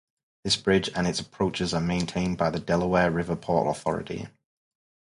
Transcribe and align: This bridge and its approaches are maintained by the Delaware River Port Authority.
This 0.43 0.55
bridge 0.55 0.89
and 0.95 1.05
its 1.05 1.19
approaches 1.19 1.75
are 1.75 1.79
maintained 1.79 2.35
by 2.39 2.49
the 2.49 2.59
Delaware 2.59 3.11
River 3.11 3.35
Port 3.35 3.67
Authority. 3.77 4.27